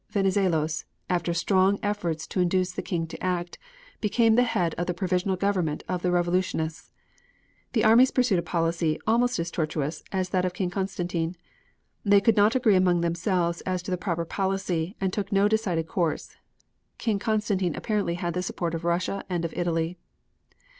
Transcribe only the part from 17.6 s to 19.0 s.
apparently had the support of